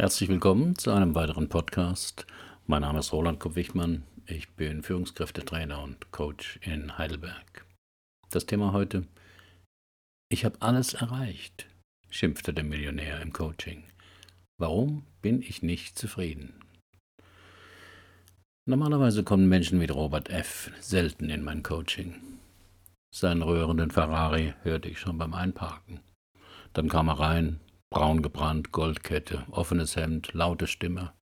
Herzlich 0.00 0.28
willkommen 0.28 0.76
zu 0.76 0.92
einem 0.92 1.16
weiteren 1.16 1.48
Podcast. 1.48 2.24
Mein 2.68 2.82
Name 2.82 3.00
ist 3.00 3.12
Roland 3.12 3.40
Kopp-Wichmann. 3.40 4.04
Ich 4.26 4.48
bin 4.50 4.84
Führungskräftetrainer 4.84 5.82
und 5.82 6.12
Coach 6.12 6.60
in 6.62 6.96
Heidelberg. 6.98 7.66
Das 8.30 8.46
Thema 8.46 8.72
heute: 8.72 9.08
Ich 10.28 10.44
habe 10.44 10.62
alles 10.62 10.94
erreicht, 10.94 11.66
schimpfte 12.10 12.54
der 12.54 12.62
Millionär 12.62 13.20
im 13.20 13.32
Coaching. 13.32 13.82
Warum 14.56 15.04
bin 15.20 15.42
ich 15.42 15.64
nicht 15.64 15.98
zufrieden? 15.98 16.54
Normalerweise 18.66 19.24
kommen 19.24 19.48
Menschen 19.48 19.80
wie 19.80 19.86
Robert 19.86 20.30
F. 20.30 20.70
selten 20.78 21.28
in 21.28 21.42
mein 21.42 21.64
Coaching. 21.64 22.14
Seinen 23.12 23.42
rührenden 23.42 23.90
Ferrari 23.90 24.54
hörte 24.62 24.88
ich 24.90 25.00
schon 25.00 25.18
beim 25.18 25.34
Einparken. 25.34 25.98
Dann 26.72 26.88
kam 26.88 27.08
er 27.08 27.18
rein, 27.18 27.58
braun 27.90 28.22
gebrannt, 28.22 28.72
Goldkette, 28.72 29.44
offenes 29.50 29.96
Hemd, 29.96 30.32
laute 30.34 30.66
Stimme. 30.66 31.12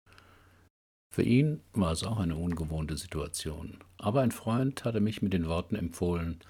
Für 1.14 1.22
ihn 1.22 1.62
war 1.72 1.92
es 1.92 2.04
auch 2.04 2.18
eine 2.18 2.36
ungewohnte 2.36 2.96
Situation. 2.96 3.78
Aber 3.98 4.20
ein 4.20 4.32
Freund 4.32 4.84
hatte 4.84 5.00
mich 5.00 5.22
mit 5.22 5.32
den 5.32 5.48
Worten 5.48 5.76
empfohlen, 5.76 6.40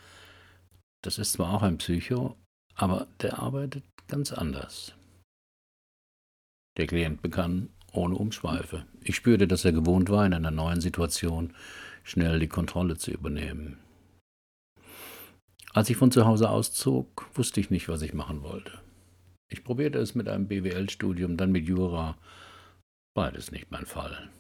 das 1.02 1.18
ist 1.18 1.34
zwar 1.34 1.55
auch 1.55 1.62
ein 1.62 1.78
Psycho, 1.78 2.36
aber 2.74 3.06
der 3.20 3.38
arbeitet 3.38 3.84
ganz 4.08 4.32
anders. 4.32 4.92
Der 6.77 6.88
Klient 6.88 7.22
begann 7.22 7.70
ohne 7.92 8.16
Umschweife. 8.16 8.84
Ich 9.02 9.14
spürte, 9.14 9.46
dass 9.46 9.64
er 9.64 9.72
gewohnt 9.72 10.10
war, 10.10 10.27
in 10.27 10.34
einer 10.34 10.50
neuen 10.50 10.80
Situation 10.80 11.55
schnell 12.02 12.41
die 12.41 12.48
Kontrolle 12.48 12.96
zu 12.96 13.12
übernehmen. 13.12 13.78
Als 15.72 15.91
ich 15.91 15.96
von 15.96 16.10
zu 16.10 16.27
Hause 16.27 16.50
auszog, 16.50 17.30
wusste 17.34 17.60
ich 17.60 17.70
nicht, 17.70 17.88
was 17.88 18.02
ich 18.02 18.12
machen 18.12 18.42
wollte. 18.42 18.80
Ich 19.48 19.62
probierte 19.62 19.98
es 19.98 20.14
mit 20.14 20.28
einem 20.28 20.48
BWL-Studium, 20.48 21.36
dann 21.36 21.52
mit 21.52 21.66
Jura. 21.66 22.16
Beides 23.14 23.52
nicht 23.52 23.70
mein 23.70 23.86
Fall. 23.86 24.30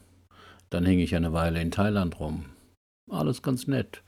Dann 0.70 0.84
hing 0.84 0.98
ich 0.98 1.14
eine 1.14 1.32
Weile 1.32 1.60
in 1.60 1.70
Thailand 1.70 2.18
rum. 2.18 2.46
Alles 3.10 3.42
ganz 3.42 3.66
nett. 3.66 4.02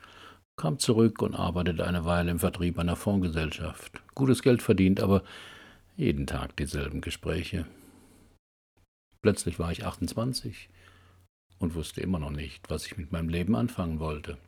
Kam 0.56 0.78
zurück 0.78 1.22
und 1.22 1.34
arbeitete 1.34 1.86
eine 1.86 2.04
Weile 2.04 2.32
im 2.32 2.40
Vertrieb 2.40 2.78
einer 2.78 2.96
Fondsgesellschaft. 2.96 4.02
Gutes 4.14 4.42
Geld 4.42 4.60
verdient, 4.60 5.00
aber 5.00 5.22
jeden 5.96 6.26
Tag 6.26 6.56
dieselben 6.56 7.00
Gespräche. 7.00 7.64
Plötzlich 9.22 9.58
war 9.58 9.70
ich 9.70 9.84
28 9.84 10.68
und 11.58 11.74
wusste 11.74 12.00
immer 12.00 12.18
noch 12.18 12.30
nicht, 12.30 12.70
was 12.70 12.86
ich 12.86 12.96
mit 12.96 13.12
meinem 13.12 13.28
Leben 13.28 13.54
anfangen 13.56 14.00
wollte, 14.00 14.38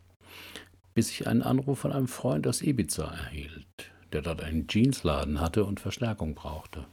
bis 0.94 1.10
ich 1.10 1.26
einen 1.26 1.42
Anruf 1.42 1.80
von 1.80 1.92
einem 1.92 2.08
Freund 2.08 2.46
aus 2.46 2.62
Ibiza 2.62 3.04
erhielt, 3.04 3.92
der 4.12 4.22
dort 4.22 4.42
einen 4.42 4.66
Jeansladen 4.68 5.40
hatte 5.40 5.64
und 5.64 5.80
Verstärkung 5.80 6.34
brauchte. 6.34 6.86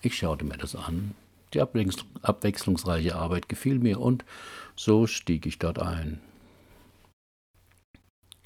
Ich 0.00 0.16
schaute 0.16 0.44
mir 0.44 0.56
das 0.56 0.74
an. 0.74 1.14
Die 1.54 1.60
abwechslungsreiche 1.60 3.14
Arbeit 3.14 3.48
gefiel 3.48 3.78
mir 3.78 4.00
und 4.00 4.24
so 4.74 5.06
stieg 5.06 5.44
ich 5.46 5.58
dort 5.58 5.78
ein. 5.78 6.20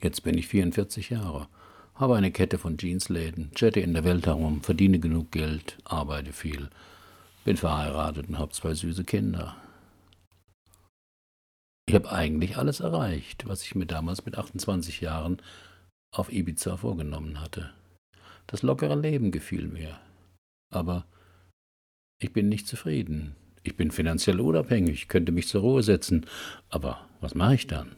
Jetzt 0.02 0.22
bin 0.22 0.36
ich 0.36 0.48
44 0.48 1.10
Jahre, 1.10 1.48
habe 1.94 2.16
eine 2.16 2.30
Kette 2.30 2.58
von 2.58 2.76
Jeansläden, 2.78 3.52
jette 3.56 3.80
in 3.80 3.94
der 3.94 4.04
Welt 4.04 4.26
herum, 4.26 4.62
verdiene 4.62 4.98
genug 4.98 5.30
Geld, 5.30 5.78
arbeite 5.84 6.32
viel 6.32 6.68
bin 7.46 7.56
verheiratet 7.56 8.28
und 8.28 8.38
habe 8.38 8.50
zwei 8.50 8.74
süße 8.74 9.04
Kinder. 9.04 9.56
Ich 11.88 11.94
habe 11.94 12.10
eigentlich 12.10 12.56
alles 12.56 12.80
erreicht, 12.80 13.46
was 13.46 13.62
ich 13.62 13.76
mir 13.76 13.86
damals 13.86 14.26
mit 14.26 14.36
28 14.36 15.00
Jahren 15.00 15.40
auf 16.18 16.32
Ibiza 16.32 16.76
vorgenommen 16.76 17.40
hatte. 17.40 17.72
Das 18.46 18.62
lockere 18.62 18.96
Leben 18.96 19.30
gefiel 19.30 19.68
mir. 19.68 19.98
Aber 20.72 21.06
ich 22.20 22.32
bin 22.32 22.48
nicht 22.48 22.66
zufrieden. 22.66 23.34
Ich 23.62 23.76
bin 23.76 23.90
finanziell 23.90 24.40
unabhängig, 24.40 25.08
könnte 25.08 25.32
mich 25.32 25.48
zur 25.48 25.62
Ruhe 25.62 25.82
setzen. 25.82 26.26
Aber 26.68 27.08
was 27.20 27.34
mache 27.34 27.56
ich 27.56 27.66
dann? 27.66 27.96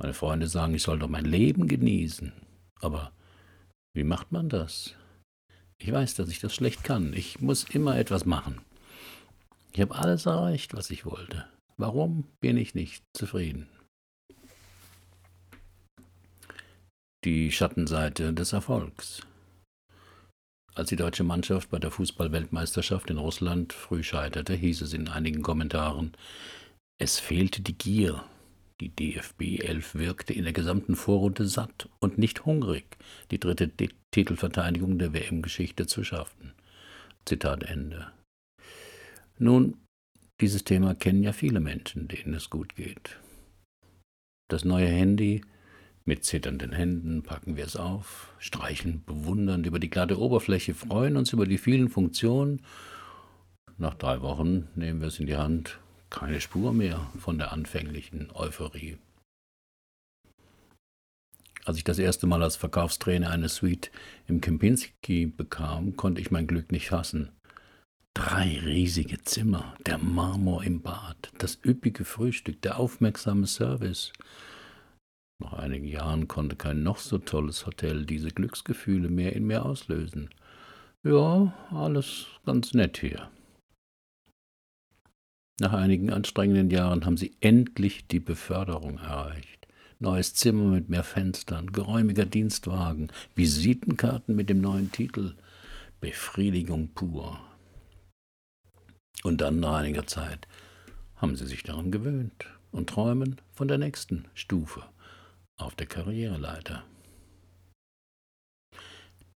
Meine 0.00 0.14
Freunde 0.14 0.46
sagen, 0.46 0.74
ich 0.74 0.82
soll 0.82 0.98
doch 0.98 1.08
mein 1.08 1.24
Leben 1.24 1.66
genießen. 1.66 2.32
Aber 2.80 3.12
wie 3.94 4.04
macht 4.04 4.30
man 4.30 4.48
das? 4.48 4.94
Ich 5.78 5.92
weiß, 5.92 6.14
dass 6.14 6.28
ich 6.28 6.40
das 6.40 6.54
schlecht 6.54 6.84
kann. 6.84 7.12
Ich 7.12 7.40
muss 7.40 7.64
immer 7.64 7.98
etwas 7.98 8.24
machen. 8.24 8.60
Ich 9.72 9.80
habe 9.80 9.96
alles 9.96 10.26
erreicht, 10.26 10.74
was 10.74 10.90
ich 10.90 11.04
wollte. 11.04 11.46
Warum 11.76 12.24
bin 12.40 12.56
ich 12.56 12.74
nicht 12.74 13.04
zufrieden? 13.12 13.68
Die 17.24 17.50
Schattenseite 17.50 18.32
des 18.32 18.52
Erfolgs. 18.52 19.22
Als 20.76 20.90
die 20.90 20.96
deutsche 20.96 21.24
Mannschaft 21.24 21.68
bei 21.68 21.80
der 21.80 21.90
Fußballweltmeisterschaft 21.90 23.10
in 23.10 23.18
Russland 23.18 23.72
früh 23.72 24.04
scheiterte, 24.04 24.54
hieß 24.54 24.82
es 24.82 24.92
in 24.92 25.08
einigen 25.08 25.42
Kommentaren, 25.42 26.12
es 26.96 27.18
fehlte 27.18 27.60
die 27.60 27.76
Gier, 27.76 28.22
die 28.80 28.90
DFB 28.90 29.58
11 29.64 29.96
wirkte 29.96 30.32
in 30.32 30.44
der 30.44 30.52
gesamten 30.52 30.94
Vorrunde 30.94 31.48
satt 31.48 31.88
und 31.98 32.18
nicht 32.18 32.44
hungrig, 32.44 32.96
die 33.32 33.40
dritte 33.40 33.68
Titelverteidigung 34.12 35.00
der 35.00 35.12
WM-Geschichte 35.12 35.88
zu 35.88 36.04
schaffen. 36.04 36.52
Zitat 37.24 37.64
Ende. 37.64 38.12
Nun, 39.38 39.76
dieses 40.40 40.62
Thema 40.62 40.94
kennen 40.94 41.24
ja 41.24 41.32
viele 41.32 41.58
Menschen, 41.58 42.06
denen 42.06 42.34
es 42.34 42.48
gut 42.48 42.76
geht. 42.76 43.18
Das 44.48 44.64
neue 44.64 44.86
Handy, 44.86 45.42
mit 46.08 46.24
zitternden 46.24 46.72
Händen 46.72 47.22
packen 47.22 47.56
wir 47.56 47.66
es 47.66 47.76
auf, 47.76 48.32
streichen 48.38 49.04
bewundernd 49.04 49.66
über 49.66 49.78
die 49.78 49.90
glatte 49.90 50.18
Oberfläche, 50.18 50.72
freuen 50.72 51.18
uns 51.18 51.34
über 51.34 51.46
die 51.46 51.58
vielen 51.58 51.90
Funktionen. 51.90 52.62
Nach 53.76 53.92
drei 53.92 54.22
Wochen 54.22 54.68
nehmen 54.74 55.02
wir 55.02 55.08
es 55.08 55.20
in 55.20 55.26
die 55.26 55.36
Hand 55.36 55.78
keine 56.08 56.40
Spur 56.40 56.72
mehr 56.72 57.12
von 57.18 57.36
der 57.36 57.52
anfänglichen 57.52 58.30
Euphorie. 58.32 58.96
Als 61.66 61.76
ich 61.76 61.84
das 61.84 61.98
erste 61.98 62.26
Mal 62.26 62.42
als 62.42 62.56
Verkaufstrainer 62.56 63.28
eine 63.28 63.50
Suite 63.50 63.90
im 64.26 64.40
Kempinski 64.40 65.26
bekam, 65.26 65.94
konnte 65.96 66.22
ich 66.22 66.30
mein 66.30 66.46
Glück 66.46 66.72
nicht 66.72 66.88
fassen. 66.88 67.32
Drei 68.14 68.58
riesige 68.64 69.22
Zimmer, 69.24 69.74
der 69.84 69.98
Marmor 69.98 70.64
im 70.64 70.80
Bad, 70.80 71.30
das 71.36 71.58
üppige 71.62 72.06
Frühstück, 72.06 72.62
der 72.62 72.78
aufmerksame 72.78 73.46
Service. 73.46 74.14
Nach 75.40 75.52
einigen 75.52 75.86
Jahren 75.86 76.26
konnte 76.26 76.56
kein 76.56 76.82
noch 76.82 76.98
so 76.98 77.18
tolles 77.18 77.64
Hotel 77.64 78.04
diese 78.04 78.30
Glücksgefühle 78.30 79.08
mehr 79.08 79.34
in 79.36 79.46
mir 79.46 79.64
auslösen. 79.64 80.30
Ja, 81.04 81.54
alles 81.70 82.26
ganz 82.44 82.74
nett 82.74 82.98
hier. 82.98 83.30
Nach 85.60 85.72
einigen 85.72 86.12
anstrengenden 86.12 86.70
Jahren 86.70 87.04
haben 87.04 87.16
sie 87.16 87.36
endlich 87.40 88.08
die 88.08 88.20
Beförderung 88.20 88.98
erreicht. 88.98 89.68
Neues 90.00 90.34
Zimmer 90.34 90.64
mit 90.64 90.88
mehr 90.88 91.04
Fenstern, 91.04 91.72
geräumiger 91.72 92.24
Dienstwagen, 92.24 93.10
Visitenkarten 93.34 94.34
mit 94.34 94.50
dem 94.50 94.60
neuen 94.60 94.90
Titel. 94.90 95.34
Befriedigung 96.00 96.88
pur. 96.94 97.40
Und 99.24 99.40
dann 99.40 99.58
nach 99.60 99.78
einiger 99.78 100.06
Zeit 100.06 100.46
haben 101.16 101.36
sie 101.36 101.46
sich 101.46 101.64
daran 101.64 101.90
gewöhnt 101.90 102.46
und 102.70 102.88
träumen 102.88 103.40
von 103.52 103.66
der 103.66 103.78
nächsten 103.78 104.26
Stufe 104.34 104.84
auf 105.58 105.74
der 105.74 105.86
Karriereleiter. 105.86 106.84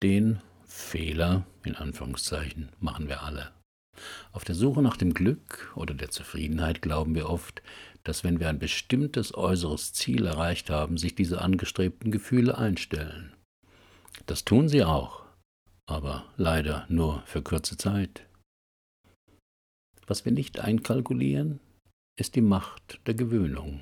Den 0.02 0.42
Fehler, 0.66 1.46
in 1.64 1.76
Anführungszeichen, 1.76 2.70
machen 2.80 3.08
wir 3.08 3.24
alle. 3.24 3.52
Auf 4.31 4.46
der 4.46 4.56
Suche 4.56 4.81
nach 4.81 4.98
dem 4.98 5.14
Glück 5.14 5.72
oder 5.76 5.94
der 5.94 6.10
Zufriedenheit 6.10 6.81
glauben 6.81 7.14
wir 7.14 7.30
oft, 7.30 7.62
dass 8.04 8.24
wenn 8.24 8.40
wir 8.40 8.50
ein 8.50 8.60
bestimmtes 8.60 9.36
äußeres 9.36 9.94
Ziel 9.94 10.26
erreicht 10.26 10.70
haben, 10.70 10.98
sich 10.98 11.14
diese 11.14 11.42
angestrebten 11.42 12.12
Gefühle 12.12 12.58
einstellen. 12.58 13.34
Das 14.26 14.46
tun 14.46 14.70
sie 14.70 14.84
auch, 14.84 15.24
aber 15.88 16.26
leider 16.38 16.86
nur 16.90 17.22
für 17.26 17.42
kurze 17.42 17.78
Zeit. 17.78 18.26
Was 20.07 20.25
wir 20.25 20.31
nicht 20.31 20.60
einkalkulieren, 20.60 21.60
ist 22.19 22.36
die 22.36 22.42
Macht 22.42 23.00
der 23.07 23.13
Gewöhnung. 23.13 23.81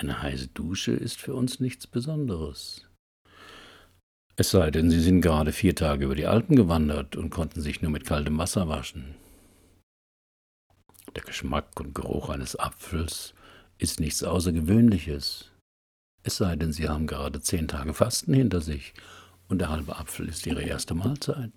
Eine 0.00 0.22
heiße 0.22 0.48
Dusche 0.48 0.92
ist 0.92 1.20
für 1.20 1.34
uns 1.34 1.60
nichts 1.60 1.86
Besonderes. 1.86 2.88
Es 4.34 4.50
sei 4.50 4.70
denn, 4.70 4.90
Sie 4.90 5.00
sind 5.00 5.20
gerade 5.20 5.52
vier 5.52 5.76
Tage 5.76 6.06
über 6.06 6.14
die 6.14 6.24
Alpen 6.24 6.56
gewandert 6.56 7.16
und 7.16 7.28
konnten 7.28 7.60
sich 7.60 7.82
nur 7.82 7.90
mit 7.90 8.06
kaltem 8.06 8.38
Wasser 8.38 8.66
waschen. 8.66 9.14
Der 11.14 11.22
Geschmack 11.22 11.78
und 11.78 11.94
Geruch 11.94 12.30
eines 12.30 12.58
Apfels 12.58 13.34
ist 13.76 14.00
nichts 14.00 14.22
Außergewöhnliches. 14.24 15.50
Es 16.22 16.38
sei 16.38 16.56
denn, 16.56 16.72
Sie 16.72 16.88
haben 16.88 17.06
gerade 17.06 17.42
zehn 17.42 17.68
Tage 17.68 17.92
Fasten 17.92 18.32
hinter 18.32 18.62
sich 18.62 18.94
und 19.48 19.58
der 19.58 19.68
halbe 19.68 19.98
Apfel 19.98 20.30
ist 20.30 20.46
Ihre 20.46 20.62
erste 20.62 20.94
Mahlzeit. 20.94 21.52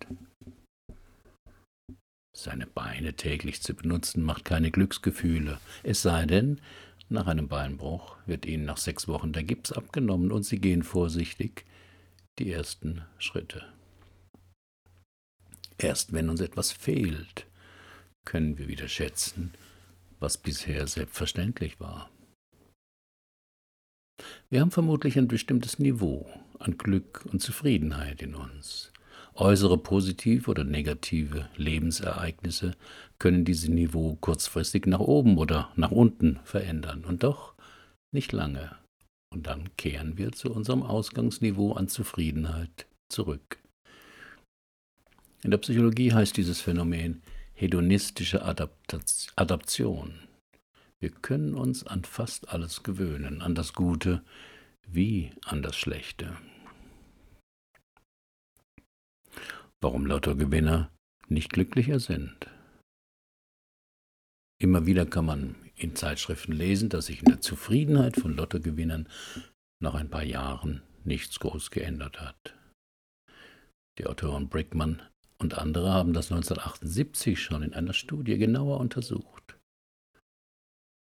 Seine 2.36 2.68
Beine 2.68 3.14
täglich 3.14 3.62
zu 3.62 3.74
benutzen 3.74 4.22
macht 4.22 4.44
keine 4.44 4.72
Glücksgefühle, 4.72 5.60
es 5.84 6.02
sei 6.02 6.26
denn, 6.26 6.60
nach 7.10 7.28
einem 7.28 7.48
Beinbruch 7.48 8.18
wird 8.26 8.46
Ihnen 8.46 8.66
nach 8.66 8.78
sechs 8.78 9.08
Wochen 9.08 9.34
der 9.34 9.44
Gips 9.44 9.72
abgenommen 9.72 10.32
und 10.32 10.44
Sie 10.44 10.60
gehen 10.60 10.84
vorsichtig 10.84 11.66
die 12.40 12.52
ersten 12.52 13.04
Schritte. 13.18 13.64
Erst 15.78 16.14
wenn 16.14 16.30
uns 16.30 16.42
etwas 16.42 16.72
fehlt, 16.72 17.46
können 18.26 18.58
wir 18.58 18.68
wieder 18.68 18.88
schätzen, 18.88 19.54
was 20.20 20.38
bisher 20.38 20.88
selbstverständlich 20.88 21.80
war. 21.80 22.10
Wir 24.50 24.62
haben 24.62 24.72
vermutlich 24.72 25.18
ein 25.18 25.28
bestimmtes 25.28 25.80
Niveau 25.80 26.30
an 26.60 26.78
Glück 26.78 27.26
und 27.32 27.42
Zufriedenheit 27.42 28.22
in 28.22 28.36
uns. 28.36 28.92
Äußere 29.36 29.78
positive 29.78 30.50
oder 30.50 30.64
negative 30.64 31.50
Lebensereignisse 31.58 32.76
können 33.24 33.46
dieses 33.46 33.70
Niveau 33.70 34.18
kurzfristig 34.18 34.86
nach 34.86 35.00
oben 35.00 35.38
oder 35.38 35.72
nach 35.78 35.92
unten 35.92 36.42
verändern 36.44 37.06
und 37.06 37.24
doch 37.24 37.54
nicht 38.12 38.34
lange. 38.34 38.76
Und 39.34 39.48
dann 39.48 39.74
kehren 39.78 40.18
wir 40.18 40.34
zu 40.34 40.52
unserem 40.52 40.84
Ausgangsniveau 40.84 41.72
an 41.72 41.88
Zufriedenheit 41.88 42.86
zurück. 43.08 43.60
In 45.42 45.52
der 45.52 45.58
Psychologie 45.60 46.12
heißt 46.12 46.36
dieses 46.36 46.60
Phänomen 46.60 47.22
hedonistische 47.54 48.44
Adaptation. 48.44 50.16
Wir 51.00 51.12
können 51.12 51.54
uns 51.54 51.88
an 51.88 52.04
fast 52.04 52.50
alles 52.50 52.84
gewöhnen, 52.84 53.42
an 53.42 53.56
das 53.56 53.72
Gute 53.72 54.22
wie 54.86 55.32
an 55.46 55.64
das 55.64 55.78
Schlechte. 55.78 56.36
Warum 59.80 60.08
Lottogewinner 60.08 60.92
nicht 61.30 61.54
glücklicher 61.54 62.02
sind. 62.02 62.50
Immer 64.64 64.86
wieder 64.86 65.06
kann 65.06 65.26
man 65.26 65.56
in 65.76 65.94
Zeitschriften 65.94 66.54
lesen, 66.54 66.88
dass 66.88 67.08
sich 67.08 67.20
in 67.20 67.26
der 67.26 67.42
Zufriedenheit 67.42 68.16
von 68.16 68.34
Lottogewinnern 68.34 69.10
nach 69.82 69.94
ein 69.94 70.10
paar 70.10 70.24
Jahren 70.24 70.82
nichts 71.04 71.38
groß 71.42 71.70
geändert 71.70 72.22
hat. 72.22 72.56
Die 74.00 74.06
Autoren 74.06 74.48
Brickman 74.48 75.02
und 75.38 75.58
andere 75.58 75.92
haben 75.92 76.14
das 76.14 76.32
1978 76.32 77.42
schon 77.42 77.62
in 77.62 77.74
einer 77.74 77.92
Studie 77.92 78.38
genauer 78.38 78.80
untersucht. 78.80 79.58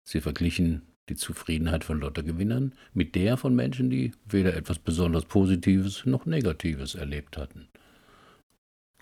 Sie 0.08 0.22
verglichen 0.22 0.84
die 1.10 1.18
Zufriedenheit 1.18 1.84
von 1.84 2.00
Lottogewinnern 2.00 2.74
mit 2.94 3.16
der 3.16 3.36
von 3.36 3.54
Menschen, 3.54 3.90
die 3.90 4.14
weder 4.24 4.56
etwas 4.56 4.80
besonders 4.80 5.26
Positives 5.26 6.06
noch 6.06 6.26
Negatives 6.26 6.96
erlebt 6.96 7.36
hatten. 7.36 7.68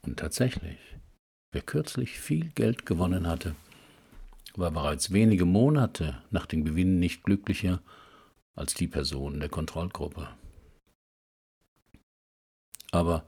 Und 0.01 0.18
tatsächlich, 0.18 0.80
wer 1.51 1.62
kürzlich 1.62 2.19
viel 2.19 2.50
Geld 2.56 2.88
gewonnen 2.88 3.28
hatte, 3.28 3.54
war 4.60 4.72
bereits 4.72 5.12
wenige 5.12 5.46
Monate 5.46 6.22
nach 6.32 6.46
dem 6.46 6.66
Gewinn 6.66 7.00
nicht 7.00 7.24
glücklicher 7.24 7.82
als 8.56 8.74
die 8.74 8.88
Personen 8.88 9.40
der 9.40 9.50
Kontrollgruppe. 9.50 10.28
Aber 12.92 13.26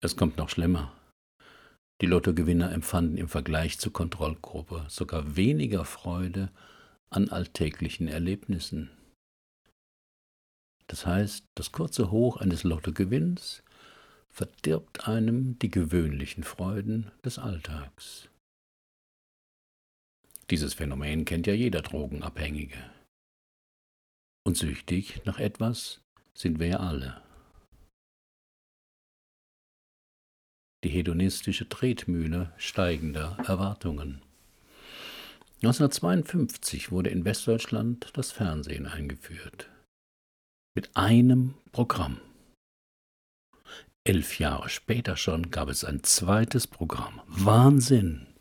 es 0.00 0.16
kommt 0.16 0.36
noch 0.36 0.48
schlimmer. 0.48 0.92
Die 2.00 2.06
Lottogewinner 2.06 2.72
empfanden 2.72 3.16
im 3.18 3.28
Vergleich 3.28 3.78
zur 3.78 3.92
Kontrollgruppe 3.92 4.84
sogar 4.88 5.36
weniger 5.36 5.84
Freude 5.84 6.50
an 7.08 7.28
alltäglichen 7.28 8.08
Erlebnissen. 8.08 8.90
Das 10.88 11.06
heißt, 11.06 11.46
das 11.54 11.72
kurze 11.72 12.10
Hoch 12.10 12.36
eines 12.38 12.64
Lottogewinns 12.64 13.62
verdirbt 14.28 15.06
einem 15.06 15.58
die 15.60 15.70
gewöhnlichen 15.70 16.42
Freuden 16.42 17.12
des 17.24 17.38
Alltags. 17.38 18.28
Dieses 20.50 20.74
Phänomen 20.74 21.24
kennt 21.24 21.46
ja 21.46 21.54
jeder 21.54 21.82
Drogenabhängige. 21.82 22.78
Und 24.46 24.56
süchtig 24.56 25.22
nach 25.24 25.38
etwas 25.38 26.02
sind 26.34 26.58
wir 26.58 26.80
alle. 26.80 27.22
Die 30.84 30.90
hedonistische 30.90 31.66
Tretmühle 31.66 32.52
steigender 32.58 33.38
Erwartungen. 33.46 34.20
1952 35.62 36.90
wurde 36.90 37.08
in 37.08 37.24
Westdeutschland 37.24 38.10
das 38.12 38.32
Fernsehen 38.32 38.84
eingeführt. 38.84 39.70
Mit 40.74 40.94
einem 40.94 41.54
Programm. 41.72 42.20
Elf 44.06 44.38
Jahre 44.38 44.68
später 44.68 45.16
schon 45.16 45.50
gab 45.50 45.70
es 45.70 45.84
ein 45.84 46.02
zweites 46.02 46.66
Programm. 46.66 47.22
Wahnsinn! 47.28 48.33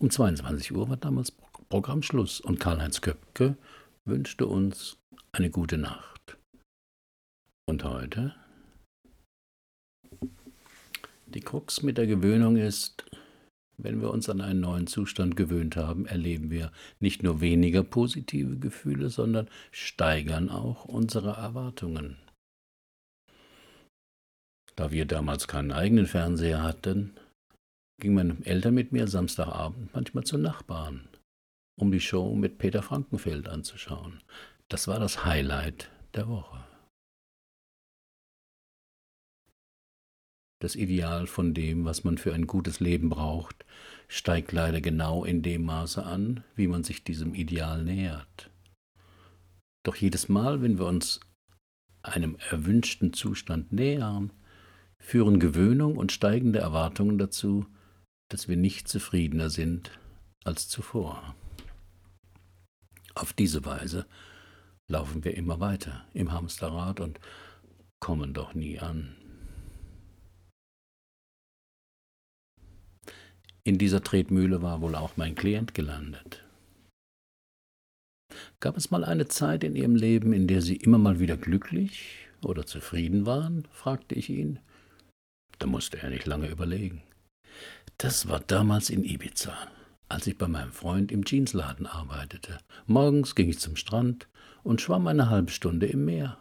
Um 0.00 0.08
22 0.08 0.72
Uhr 0.72 0.88
war 0.88 0.96
damals 0.96 1.30
Programmschluss 1.68 2.40
und 2.40 2.58
Karl-Heinz 2.58 3.02
Köpke 3.02 3.58
wünschte 4.06 4.46
uns 4.46 4.96
eine 5.30 5.50
gute 5.50 5.76
Nacht. 5.76 6.38
Und 7.66 7.84
heute? 7.84 8.34
Die 11.26 11.40
Krux 11.40 11.82
mit 11.82 11.98
der 11.98 12.06
Gewöhnung 12.06 12.56
ist, 12.56 13.04
wenn 13.76 14.00
wir 14.00 14.10
uns 14.10 14.30
an 14.30 14.40
einen 14.40 14.60
neuen 14.60 14.86
Zustand 14.86 15.36
gewöhnt 15.36 15.76
haben, 15.76 16.06
erleben 16.06 16.50
wir 16.50 16.72
nicht 16.98 17.22
nur 17.22 17.42
weniger 17.42 17.82
positive 17.82 18.56
Gefühle, 18.56 19.10
sondern 19.10 19.48
steigern 19.70 20.48
auch 20.48 20.86
unsere 20.86 21.32
Erwartungen. 21.32 22.16
Da 24.76 24.92
wir 24.92 25.04
damals 25.04 25.46
keinen 25.46 25.72
eigenen 25.72 26.06
Fernseher 26.06 26.62
hatten, 26.62 27.12
ging 28.00 28.14
meine 28.14 28.36
Eltern 28.44 28.74
mit 28.74 28.92
mir 28.92 29.06
Samstagabend 29.06 29.94
manchmal 29.94 30.24
zu 30.24 30.38
Nachbarn, 30.38 31.08
um 31.76 31.92
die 31.92 32.00
Show 32.00 32.34
mit 32.34 32.58
Peter 32.58 32.82
Frankenfeld 32.82 33.48
anzuschauen. 33.48 34.22
Das 34.68 34.88
war 34.88 34.98
das 34.98 35.24
Highlight 35.24 35.90
der 36.14 36.28
Woche. 36.28 36.64
Das 40.62 40.76
Ideal 40.76 41.26
von 41.26 41.54
dem, 41.54 41.84
was 41.84 42.04
man 42.04 42.18
für 42.18 42.34
ein 42.34 42.46
gutes 42.46 42.80
Leben 42.80 43.08
braucht, 43.08 43.64
steigt 44.08 44.52
leider 44.52 44.80
genau 44.80 45.24
in 45.24 45.42
dem 45.42 45.64
Maße 45.64 46.04
an, 46.04 46.44
wie 46.54 46.66
man 46.66 46.84
sich 46.84 47.02
diesem 47.02 47.34
Ideal 47.34 47.82
nähert. 47.82 48.50
Doch 49.82 49.96
jedes 49.96 50.28
Mal, 50.28 50.60
wenn 50.60 50.78
wir 50.78 50.86
uns 50.86 51.20
einem 52.02 52.36
erwünschten 52.50 53.14
Zustand 53.14 53.72
nähern, 53.72 54.32
führen 54.98 55.40
Gewöhnung 55.40 55.96
und 55.96 56.12
steigende 56.12 56.58
Erwartungen 56.58 57.16
dazu, 57.16 57.66
dass 58.30 58.48
wir 58.48 58.56
nicht 58.56 58.88
zufriedener 58.88 59.50
sind 59.50 59.90
als 60.44 60.68
zuvor. 60.68 61.34
Auf 63.14 63.34
diese 63.34 63.64
Weise 63.66 64.06
laufen 64.88 65.24
wir 65.24 65.36
immer 65.36 65.60
weiter 65.60 66.06
im 66.14 66.32
Hamsterrad 66.32 67.00
und 67.00 67.20
kommen 67.98 68.32
doch 68.32 68.54
nie 68.54 68.78
an. 68.78 69.16
In 73.62 73.76
dieser 73.78 74.02
Tretmühle 74.02 74.62
war 74.62 74.80
wohl 74.80 74.94
auch 74.94 75.16
mein 75.16 75.34
Klient 75.34 75.74
gelandet. 75.74 76.44
Gab 78.60 78.76
es 78.76 78.90
mal 78.90 79.04
eine 79.04 79.28
Zeit 79.28 79.64
in 79.64 79.76
Ihrem 79.76 79.96
Leben, 79.96 80.32
in 80.32 80.46
der 80.46 80.62
Sie 80.62 80.76
immer 80.76 80.98
mal 80.98 81.18
wieder 81.18 81.36
glücklich 81.36 82.26
oder 82.42 82.64
zufrieden 82.64 83.26
waren? 83.26 83.66
fragte 83.72 84.14
ich 84.14 84.30
ihn. 84.30 84.60
Da 85.58 85.66
musste 85.66 85.98
er 85.98 86.10
nicht 86.10 86.26
lange 86.26 86.48
überlegen. 86.48 87.02
Das 88.02 88.28
war 88.28 88.40
damals 88.40 88.88
in 88.88 89.04
Ibiza, 89.04 89.52
als 90.08 90.26
ich 90.26 90.38
bei 90.38 90.48
meinem 90.48 90.72
Freund 90.72 91.12
im 91.12 91.22
Jeansladen 91.22 91.86
arbeitete. 91.86 92.56
Morgens 92.86 93.34
ging 93.34 93.50
ich 93.50 93.58
zum 93.58 93.76
Strand 93.76 94.26
und 94.62 94.80
schwamm 94.80 95.06
eine 95.06 95.28
halbe 95.28 95.50
Stunde 95.52 95.84
im 95.84 96.06
Meer. 96.06 96.38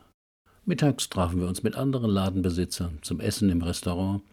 Mittags 0.63 1.09
trafen 1.09 1.41
wir 1.41 1.49
uns 1.49 1.61
mit 1.61 1.75
anderen 1.75 2.11
Ladenbesitzern 2.11 2.99
zum 3.01 3.19
Essen 3.19 3.49
im 3.49 3.61
Restaurant. 3.61 4.23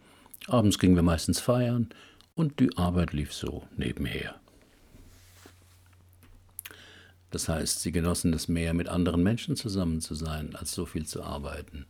Abends 0.47 0.79
gingen 0.79 0.95
wir 0.95 1.03
meistens 1.03 1.41
feiern 1.41 1.89
und 2.33 2.61
die 2.61 2.77
Arbeit 2.77 3.11
lief 3.11 3.33
so 3.33 3.67
nebenher. 3.75 4.39
Das 7.31 7.49
heißt, 7.49 7.81
sie 7.81 7.91
genossen 7.91 8.31
es 8.31 8.47
mehr, 8.47 8.73
mit 8.73 8.87
anderen 8.87 9.21
Menschen 9.21 9.57
zusammen 9.57 9.99
zu 9.99 10.15
sein, 10.15 10.55
als 10.55 10.71
so 10.71 10.85
viel 10.85 11.05
zu 11.05 11.23
arbeiten, 11.23 11.87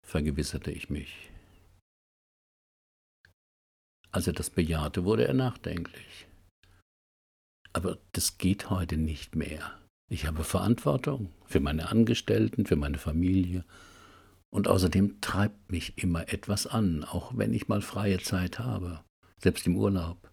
vergewisserte 0.00 0.70
ich 0.70 0.88
mich. 0.88 1.31
Als 4.12 4.26
er 4.26 4.34
das 4.34 4.50
bejahte, 4.50 5.04
wurde 5.04 5.26
er 5.26 5.34
nachdenklich. 5.34 6.26
Aber 7.72 7.98
das 8.12 8.36
geht 8.36 8.68
heute 8.68 8.98
nicht 8.98 9.34
mehr. 9.34 9.78
Ich 10.10 10.26
habe 10.26 10.44
Verantwortung 10.44 11.32
für 11.46 11.60
meine 11.60 11.88
Angestellten, 11.88 12.66
für 12.66 12.76
meine 12.76 12.98
Familie. 12.98 13.64
Und 14.50 14.68
außerdem 14.68 15.22
treibt 15.22 15.72
mich 15.72 15.96
immer 15.96 16.30
etwas 16.30 16.66
an, 16.66 17.04
auch 17.04 17.32
wenn 17.34 17.54
ich 17.54 17.68
mal 17.68 17.80
freie 17.80 18.18
Zeit 18.18 18.58
habe, 18.58 19.00
selbst 19.38 19.66
im 19.66 19.76
Urlaub. 19.76 20.30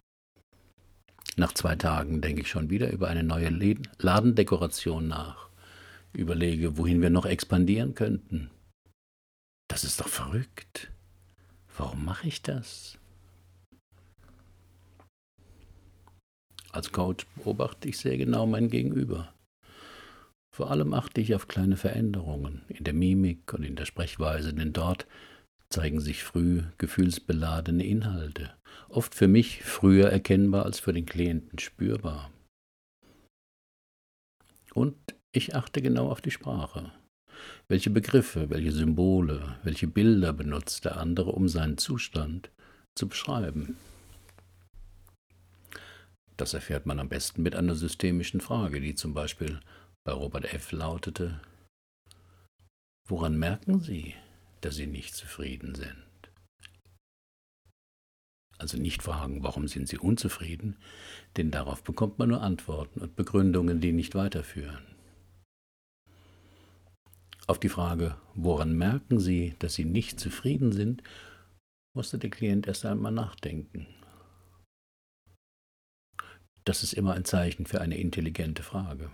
Nach 1.37 1.53
zwei 1.53 1.77
Tagen 1.77 2.19
denke 2.19 2.41
ich 2.41 2.49
schon 2.49 2.69
wieder 2.69 2.91
über 2.91 3.07
eine 3.07 3.23
neue 3.23 3.49
Ladendekoration 3.97 5.07
nach, 5.07 5.49
überlege, 6.11 6.77
wohin 6.77 7.01
wir 7.01 7.09
noch 7.09 7.25
expandieren 7.25 7.95
könnten. 7.95 8.51
Das 9.69 9.85
ist 9.85 10.01
doch 10.01 10.09
verrückt. 10.09 10.91
Warum 11.77 12.03
mache 12.03 12.27
ich 12.27 12.41
das? 12.41 12.98
Als 16.71 16.91
Coach 16.91 17.25
beobachte 17.35 17.89
ich 17.89 17.97
sehr 17.97 18.17
genau 18.17 18.45
mein 18.45 18.69
Gegenüber. 18.69 19.33
Vor 20.55 20.71
allem 20.71 20.93
achte 20.93 21.21
ich 21.21 21.33
auf 21.33 21.47
kleine 21.47 21.77
Veränderungen 21.77 22.61
in 22.67 22.83
der 22.83 22.93
Mimik 22.93 23.53
und 23.53 23.63
in 23.63 23.75
der 23.75 23.85
Sprechweise, 23.85 24.53
denn 24.53 24.73
dort 24.73 25.07
zeigen 25.69 25.99
sich 25.99 26.23
früh 26.23 26.63
gefühlsbeladene 26.77 27.85
Inhalte, 27.85 28.53
oft 28.89 29.15
für 29.15 29.27
mich 29.27 29.63
früher 29.63 30.09
erkennbar 30.09 30.65
als 30.65 30.79
für 30.79 30.93
den 30.93 31.05
Klienten 31.05 31.59
spürbar. 31.59 32.31
Und 34.73 34.95
ich 35.31 35.55
achte 35.55 35.81
genau 35.81 36.09
auf 36.09 36.21
die 36.21 36.31
Sprache. 36.31 36.91
Welche 37.67 37.89
Begriffe, 37.89 38.49
welche 38.49 38.71
Symbole, 38.71 39.57
welche 39.63 39.87
Bilder 39.87 40.33
benutzt 40.33 40.85
der 40.85 40.97
andere, 40.97 41.31
um 41.31 41.47
seinen 41.47 41.77
Zustand 41.77 42.51
zu 42.95 43.07
beschreiben. 43.07 43.77
Das 46.39 46.53
erfährt 46.53 46.85
man 46.85 47.01
am 47.01 47.09
besten 47.09 47.43
mit 47.43 47.53
einer 47.53 47.75
systemischen 47.75 48.39
Frage, 48.39 48.79
die 48.79 48.95
zum 48.95 49.13
Beispiel 49.13 49.59
bei 50.05 50.13
Robert 50.13 50.53
F. 50.53 50.71
lautete, 50.71 51.41
Woran 53.09 53.37
merken 53.37 53.81
Sie, 53.81 54.13
dass 54.61 54.75
Sie 54.75 54.87
nicht 54.87 55.15
zufrieden 55.15 55.75
sind? 55.75 55.97
Also 58.57 58.77
nicht 58.77 59.03
fragen, 59.03 59.43
warum 59.43 59.67
sind 59.67 59.89
Sie 59.89 59.97
unzufrieden, 59.97 60.77
denn 61.35 61.51
darauf 61.51 61.83
bekommt 61.83 62.19
man 62.19 62.29
nur 62.29 62.41
Antworten 62.41 63.01
und 63.01 63.17
Begründungen, 63.17 63.81
die 63.81 63.91
nicht 63.91 64.15
weiterführen. 64.15 64.95
Auf 67.47 67.59
die 67.59 67.67
Frage, 67.67 68.15
woran 68.33 68.77
merken 68.77 69.19
Sie, 69.19 69.55
dass 69.59 69.73
Sie 69.73 69.83
nicht 69.83 70.21
zufrieden 70.21 70.71
sind, 70.71 71.03
musste 71.93 72.17
der 72.17 72.29
Klient 72.29 72.65
erst 72.65 72.85
einmal 72.85 73.11
nachdenken. 73.11 73.87
Das 76.65 76.83
ist 76.83 76.93
immer 76.93 77.13
ein 77.13 77.25
Zeichen 77.25 77.65
für 77.65 77.81
eine 77.81 77.97
intelligente 77.97 78.63
Frage. 78.63 79.09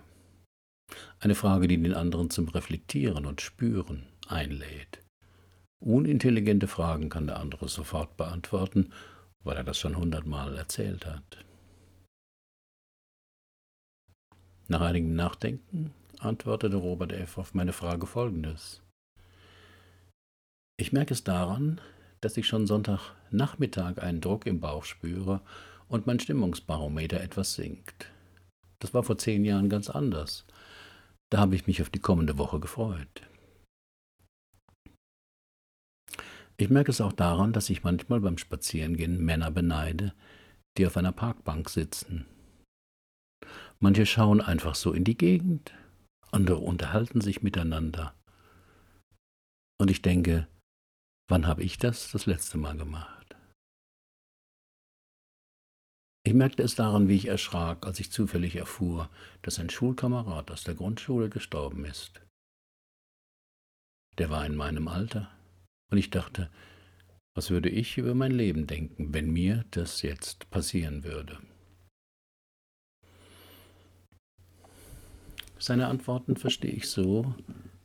Eine 1.20 1.34
Frage, 1.34 1.68
die 1.68 1.80
den 1.80 1.94
anderen 1.94 2.30
zum 2.30 2.48
Reflektieren 2.48 3.26
und 3.26 3.40
Spüren 3.40 4.06
einlädt. 4.28 5.02
Unintelligente 5.80 6.68
Fragen 6.68 7.08
kann 7.08 7.26
der 7.26 7.38
andere 7.38 7.68
sofort 7.68 8.16
beantworten, 8.16 8.92
weil 9.44 9.56
er 9.56 9.64
das 9.64 9.78
schon 9.78 9.96
hundertmal 9.96 10.56
erzählt 10.56 11.06
hat. 11.06 11.44
Nach 14.68 14.80
einigem 14.80 15.14
Nachdenken 15.14 15.92
antwortete 16.18 16.76
Robert 16.76 17.12
F. 17.12 17.38
auf 17.38 17.54
meine 17.54 17.72
Frage 17.72 18.06
folgendes. 18.06 18.82
Ich 20.76 20.92
merke 20.92 21.14
es 21.14 21.24
daran, 21.24 21.80
dass 22.20 22.36
ich 22.36 22.46
schon 22.46 22.66
Sonntagnachmittag 22.66 23.98
einen 23.98 24.20
Druck 24.20 24.46
im 24.46 24.60
Bauch 24.60 24.84
spüre 24.84 25.40
und 25.88 26.06
mein 26.06 26.20
Stimmungsbarometer 26.20 27.20
etwas 27.20 27.54
sinkt. 27.54 28.10
Das 28.78 28.94
war 28.94 29.02
vor 29.02 29.18
zehn 29.18 29.44
Jahren 29.44 29.68
ganz 29.68 29.88
anders. 29.88 30.44
Da 31.30 31.38
habe 31.38 31.54
ich 31.54 31.66
mich 31.66 31.82
auf 31.82 31.90
die 31.90 32.00
kommende 32.00 32.38
Woche 32.38 32.60
gefreut. 32.60 33.22
Ich 36.58 36.70
merke 36.70 36.90
es 36.90 37.00
auch 37.00 37.12
daran, 37.12 37.52
dass 37.52 37.68
ich 37.68 37.84
manchmal 37.84 38.20
beim 38.20 38.38
Spazierengehen 38.38 39.22
Männer 39.22 39.50
beneide, 39.50 40.14
die 40.78 40.86
auf 40.86 40.96
einer 40.96 41.12
Parkbank 41.12 41.68
sitzen. 41.68 42.26
Manche 43.78 44.06
schauen 44.06 44.40
einfach 44.40 44.74
so 44.74 44.92
in 44.92 45.04
die 45.04 45.18
Gegend, 45.18 45.74
andere 46.30 46.58
unterhalten 46.58 47.20
sich 47.20 47.42
miteinander. 47.42 48.14
Und 49.78 49.90
ich 49.90 50.00
denke, 50.00 50.48
wann 51.28 51.46
habe 51.46 51.62
ich 51.62 51.76
das 51.76 52.10
das 52.10 52.24
letzte 52.24 52.56
Mal 52.56 52.76
gemacht? 52.76 53.35
Ich 56.26 56.34
merkte 56.34 56.64
es 56.64 56.74
daran, 56.74 57.06
wie 57.06 57.14
ich 57.14 57.28
erschrak, 57.28 57.86
als 57.86 58.00
ich 58.00 58.10
zufällig 58.10 58.56
erfuhr, 58.56 59.08
dass 59.42 59.60
ein 59.60 59.70
Schulkamerad 59.70 60.50
aus 60.50 60.64
der 60.64 60.74
Grundschule 60.74 61.28
gestorben 61.28 61.84
ist. 61.84 62.20
Der 64.18 64.28
war 64.28 64.44
in 64.44 64.56
meinem 64.56 64.88
Alter, 64.88 65.30
und 65.88 65.98
ich 65.98 66.10
dachte, 66.10 66.50
was 67.36 67.50
würde 67.50 67.68
ich 67.68 67.96
über 67.96 68.16
mein 68.16 68.32
Leben 68.32 68.66
denken, 68.66 69.14
wenn 69.14 69.30
mir 69.30 69.66
das 69.70 70.02
jetzt 70.02 70.50
passieren 70.50 71.04
würde? 71.04 71.38
Seine 75.60 75.86
Antworten 75.86 76.34
verstehe 76.34 76.72
ich 76.72 76.90
so, 76.90 77.36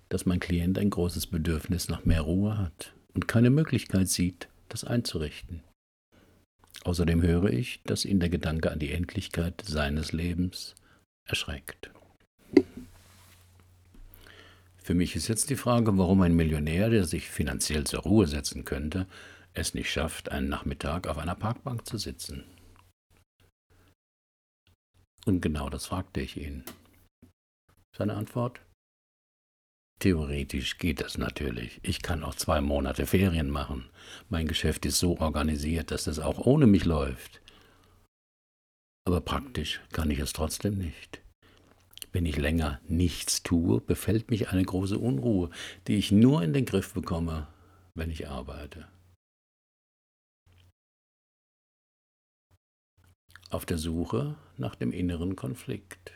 dass 0.09 0.25
mein 0.25 0.39
Klient 0.39 0.79
ein 0.79 0.89
großes 0.89 1.27
Bedürfnis 1.27 1.89
nach 1.89 2.05
mehr 2.05 2.21
Ruhe 2.21 2.57
hat 2.57 2.95
und 3.13 3.27
keine 3.27 3.51
Möglichkeit 3.51 4.09
sieht, 4.09 4.49
das 4.67 4.83
einzurichten. 4.83 5.61
Außerdem 6.83 7.21
höre 7.21 7.51
ich, 7.51 7.81
dass 7.83 8.05
ihn 8.05 8.19
der 8.19 8.29
Gedanke 8.29 8.71
an 8.71 8.79
die 8.79 8.91
Endlichkeit 8.91 9.61
seines 9.65 10.11
Lebens 10.11 10.75
erschreckt. 11.25 11.91
Für 14.77 14.95
mich 14.95 15.15
ist 15.15 15.27
jetzt 15.27 15.51
die 15.51 15.55
Frage, 15.55 15.97
warum 15.97 16.21
ein 16.21 16.35
Millionär, 16.35 16.89
der 16.89 17.05
sich 17.05 17.29
finanziell 17.29 17.85
zur 17.85 18.01
Ruhe 18.01 18.25
setzen 18.25 18.65
könnte, 18.65 19.05
es 19.53 19.73
nicht 19.73 19.91
schafft, 19.91 20.31
einen 20.31 20.49
Nachmittag 20.49 21.07
auf 21.07 21.17
einer 21.17 21.35
Parkbank 21.35 21.85
zu 21.85 21.97
sitzen. 21.97 22.43
Und 25.25 25.41
genau 25.41 25.69
das 25.69 25.85
fragte 25.85 26.19
ich 26.19 26.35
ihn. 26.35 26.63
Seine 27.95 28.15
Antwort? 28.15 28.59
Theoretisch 30.01 30.79
geht 30.79 30.99
das 30.99 31.19
natürlich. 31.19 31.79
Ich 31.83 32.01
kann 32.01 32.23
auch 32.23 32.33
zwei 32.33 32.59
Monate 32.59 33.05
Ferien 33.05 33.51
machen. 33.51 33.87
Mein 34.29 34.47
Geschäft 34.47 34.83
ist 34.87 34.97
so 34.97 35.19
organisiert, 35.19 35.91
dass 35.91 36.07
es 36.07 36.17
auch 36.17 36.39
ohne 36.39 36.65
mich 36.65 36.85
läuft. 36.85 37.39
Aber 39.05 39.21
praktisch 39.21 39.79
kann 39.91 40.09
ich 40.09 40.17
es 40.17 40.33
trotzdem 40.33 40.79
nicht. 40.79 41.21
Wenn 42.11 42.25
ich 42.25 42.37
länger 42.37 42.81
nichts 42.87 43.43
tue, 43.43 43.79
befällt 43.79 44.31
mich 44.31 44.49
eine 44.49 44.65
große 44.65 44.97
Unruhe, 44.97 45.51
die 45.85 45.97
ich 45.97 46.11
nur 46.11 46.41
in 46.41 46.53
den 46.53 46.65
Griff 46.65 46.95
bekomme, 46.95 47.47
wenn 47.93 48.09
ich 48.09 48.27
arbeite. 48.27 48.87
Auf 53.51 53.67
der 53.67 53.77
Suche 53.77 54.35
nach 54.57 54.73
dem 54.73 54.93
inneren 54.93 55.35
Konflikt. 55.35 56.11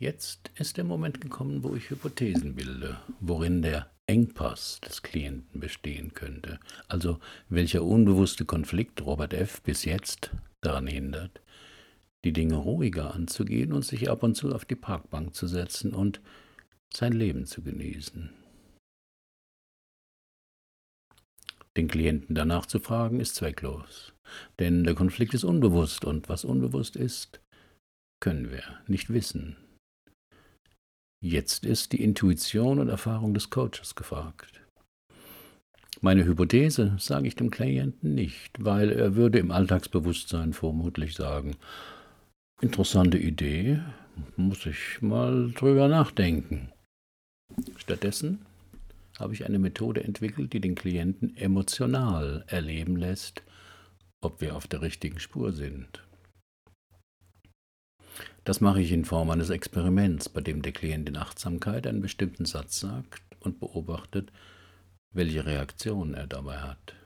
Jetzt 0.00 0.50
ist 0.54 0.78
der 0.78 0.84
Moment 0.84 1.20
gekommen, 1.20 1.62
wo 1.62 1.74
ich 1.74 1.90
Hypothesen 1.90 2.54
bilde, 2.54 2.96
worin 3.20 3.60
der 3.60 3.90
Engpass 4.06 4.80
des 4.80 5.02
Klienten 5.02 5.60
bestehen 5.60 6.14
könnte, 6.14 6.58
also 6.88 7.20
welcher 7.50 7.84
unbewusste 7.84 8.46
Konflikt 8.46 9.04
Robert 9.04 9.34
F. 9.34 9.60
bis 9.60 9.84
jetzt 9.84 10.30
daran 10.62 10.86
hindert, 10.86 11.42
die 12.24 12.32
Dinge 12.32 12.54
ruhiger 12.54 13.14
anzugehen 13.14 13.74
und 13.74 13.84
sich 13.84 14.08
ab 14.08 14.22
und 14.22 14.36
zu 14.36 14.54
auf 14.54 14.64
die 14.64 14.74
Parkbank 14.74 15.34
zu 15.34 15.46
setzen 15.46 15.92
und 15.92 16.22
sein 16.94 17.12
Leben 17.12 17.44
zu 17.44 17.62
genießen. 17.62 18.30
Den 21.76 21.88
Klienten 21.88 22.34
danach 22.34 22.64
zu 22.64 22.78
fragen, 22.78 23.20
ist 23.20 23.34
zwecklos, 23.34 24.14
denn 24.60 24.84
der 24.84 24.94
Konflikt 24.94 25.34
ist 25.34 25.44
unbewusst 25.44 26.06
und 26.06 26.30
was 26.30 26.46
unbewusst 26.46 26.96
ist, 26.96 27.42
können 28.18 28.50
wir 28.50 28.62
nicht 28.86 29.10
wissen. 29.10 29.58
Jetzt 31.22 31.66
ist 31.66 31.92
die 31.92 32.02
Intuition 32.02 32.78
und 32.78 32.88
Erfahrung 32.88 33.34
des 33.34 33.50
Coaches 33.50 33.94
gefragt. 33.94 34.62
Meine 36.00 36.24
Hypothese 36.24 36.96
sage 36.98 37.28
ich 37.28 37.36
dem 37.36 37.50
Klienten 37.50 38.14
nicht, 38.14 38.64
weil 38.64 38.90
er 38.90 39.16
würde 39.16 39.38
im 39.38 39.50
Alltagsbewusstsein 39.50 40.54
vermutlich 40.54 41.14
sagen, 41.14 41.56
interessante 42.62 43.18
Idee, 43.18 43.80
muss 44.36 44.64
ich 44.64 45.02
mal 45.02 45.50
drüber 45.50 45.88
nachdenken. 45.88 46.72
Stattdessen 47.76 48.38
habe 49.18 49.34
ich 49.34 49.44
eine 49.44 49.58
Methode 49.58 50.02
entwickelt, 50.02 50.54
die 50.54 50.60
den 50.60 50.74
Klienten 50.74 51.36
emotional 51.36 52.44
erleben 52.46 52.96
lässt, 52.96 53.42
ob 54.22 54.40
wir 54.40 54.56
auf 54.56 54.66
der 54.66 54.80
richtigen 54.80 55.20
Spur 55.20 55.52
sind. 55.52 56.02
Das 58.50 58.60
mache 58.60 58.80
ich 58.82 58.90
in 58.90 59.04
Form 59.04 59.30
eines 59.30 59.48
Experiments, 59.48 60.28
bei 60.28 60.40
dem 60.40 60.60
der 60.60 60.72
Klient 60.72 61.08
in 61.08 61.16
Achtsamkeit 61.16 61.86
einen 61.86 62.00
bestimmten 62.00 62.46
Satz 62.46 62.80
sagt 62.80 63.22
und 63.38 63.60
beobachtet, 63.60 64.32
welche 65.14 65.46
Reaktion 65.46 66.14
er 66.14 66.26
dabei 66.26 66.58
hat. 66.58 66.96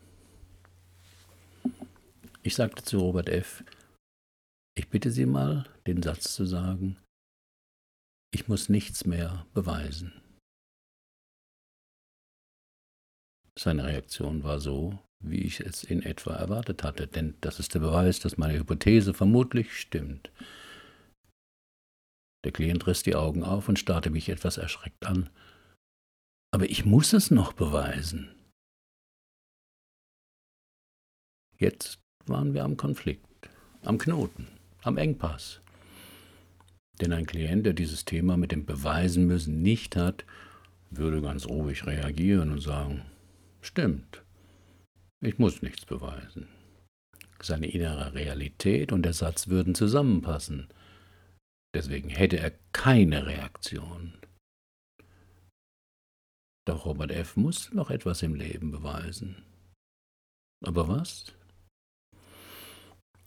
Ich 2.43 2.55
sagte 2.55 2.83
zu 2.83 2.99
Robert 2.99 3.29
F., 3.29 3.63
ich 4.75 4.89
bitte 4.89 5.11
Sie 5.11 5.27
mal, 5.27 5.69
den 5.87 6.03
Satz 6.03 6.33
zu 6.33 6.47
sagen, 6.47 6.97
ich 8.33 8.49
muss 8.49 8.71
nichts 8.71 9.05
mehr 9.05 9.45
beweisen. 9.53 10.15
Seine 13.59 13.85
Reaktion 13.85 14.45
war 14.45 14.61
so, 14.61 14.99
wie 15.21 15.43
ich 15.43 15.61
es 15.61 15.85
in 15.85 16.03
etwa 16.03 16.37
erwartet 16.37 16.83
hatte, 16.83 17.07
denn 17.07 17.35
das 17.43 17.61
ist 17.61 17.75
der 17.75 17.81
Beweis, 17.81 18.19
dass 18.19 18.39
meine 18.39 18.59
Hypothese 18.59 19.13
vermutlich 19.13 19.79
stimmt. 19.79 20.31
Der 22.45 22.53
Klient 22.53 22.87
riss 22.87 23.03
die 23.03 23.15
Augen 23.15 23.43
auf 23.43 23.69
und 23.69 23.79
starrte 23.79 24.11
mich 24.11 24.29
etwas 24.29 24.59
erschreckt 24.59 25.07
an. 25.07 25.31
Aber 26.53 26.69
ich 26.71 26.85
muss 26.85 27.13
es 27.13 27.31
noch 27.31 27.53
beweisen. 27.53 28.31
Jetzt 31.59 31.99
waren 32.27 32.55
wir 32.55 32.65
am 32.65 32.77
Konflikt, 32.77 33.49
am 33.83 33.99
Knoten, 33.99 34.47
am 34.83 34.99
Engpass. 34.99 35.61
Denn 37.01 37.13
ein 37.13 37.27
Klient, 37.27 37.67
der 37.67 37.73
dieses 37.73 38.05
Thema 38.05 38.37
mit 38.37 38.53
dem 38.53 38.67
Beweisen 38.67 39.27
müssen 39.27 39.63
nicht 39.63 39.97
hat, 39.97 40.25
würde 40.91 41.21
ganz 41.23 41.47
ruhig 41.47 41.87
reagieren 41.87 42.53
und 42.53 42.61
sagen, 42.61 43.03
stimmt, 43.63 44.23
ich 45.21 45.39
muss 45.39 45.63
nichts 45.63 45.85
beweisen. 45.87 46.47
Seine 47.41 47.67
innere 47.67 48.15
Realität 48.15 48.93
und 48.93 49.03
der 49.03 49.13
Satz 49.13 49.49
würden 49.49 49.75
zusammenpassen. 49.75 50.69
Deswegen 51.75 52.09
hätte 52.09 52.39
er 52.39 52.53
keine 52.73 53.27
Reaktion. 53.27 54.15
Doch 56.67 56.87
Robert 56.87 57.11
F. 57.11 57.37
musste 57.37 57.77
noch 57.77 57.91
etwas 57.91 58.23
im 58.23 58.35
Leben 58.35 58.71
beweisen. 58.71 59.45
Aber 60.65 60.89
was? 60.89 61.35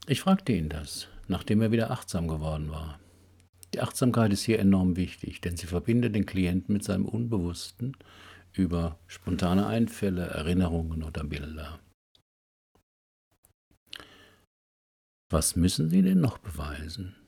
Ich 0.08 0.22
fragte 0.22 0.54
ihn 0.54 0.70
das, 0.70 1.10
nachdem 1.28 1.62
er 1.62 1.72
wieder 1.72 1.92
achtsam 1.92 2.28
geworden 2.28 2.72
war. 2.72 3.00
Die 3.74 3.82
Achtsamkeit 3.82 4.32
ist 4.32 4.44
hier 4.44 4.60
enorm 4.60 4.96
wichtig, 4.96 5.42
denn 5.42 5.58
sie 5.58 5.68
verbindet 5.68 6.16
den 6.16 6.26
Klienten 6.26 6.74
mit 6.74 6.84
seinem 6.84 7.06
Unbewussten 7.06 7.98
über 8.54 8.98
spontane 9.08 9.68
Einfälle, 9.68 10.26
Erinnerungen 10.28 11.04
oder 11.04 11.26
Bilder. 11.26 11.80
Was 15.30 15.58
müssen 15.58 15.90
Sie 15.90 16.02
denn 16.02 16.22
noch 16.22 16.38
beweisen? 16.38 17.27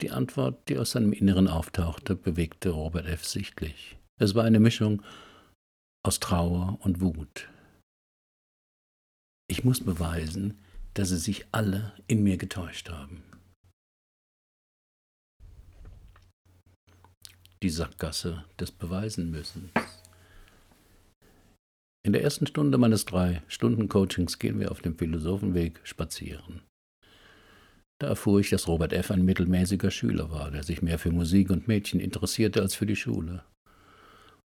Die 0.00 0.12
Antwort, 0.12 0.68
die 0.68 0.78
aus 0.78 0.92
seinem 0.92 1.12
Inneren 1.12 1.48
auftauchte, 1.48 2.14
bewegte 2.14 2.70
Robert 2.70 3.06
F. 3.06 3.24
sichtlich. 3.24 3.98
Es 4.20 4.36
war 4.36 4.44
eine 4.44 4.60
Mischung 4.60 5.02
aus 6.04 6.20
Trauer 6.20 6.78
und 6.82 7.00
Wut. 7.00 7.48
Ich 9.50 9.64
muss 9.64 9.84
beweisen, 9.84 10.58
dass 10.94 11.08
sie 11.08 11.16
sich 11.16 11.46
alle 11.50 11.94
in 12.06 12.22
mir 12.22 12.36
getäuscht 12.36 12.90
haben. 12.90 13.24
Die 17.62 17.70
Sackgasse 17.70 18.44
des 18.60 18.70
Beweisenmüssens. 18.70 19.72
In 22.04 22.12
der 22.12 22.22
ersten 22.22 22.46
Stunde 22.46 22.78
meines 22.78 23.04
drei-Stunden-Coachings 23.04 24.38
gehen 24.38 24.60
wir 24.60 24.70
auf 24.70 24.80
dem 24.80 24.96
Philosophenweg 24.96 25.80
spazieren. 25.82 26.62
Da 27.98 28.06
erfuhr 28.06 28.40
ich, 28.40 28.50
dass 28.50 28.68
Robert 28.68 28.92
F. 28.92 29.10
ein 29.10 29.24
mittelmäßiger 29.24 29.90
Schüler 29.90 30.30
war, 30.30 30.50
der 30.50 30.62
sich 30.62 30.82
mehr 30.82 30.98
für 30.98 31.10
Musik 31.10 31.50
und 31.50 31.66
Mädchen 31.66 31.98
interessierte 31.98 32.60
als 32.62 32.74
für 32.74 32.86
die 32.86 32.96
Schule. 32.96 33.42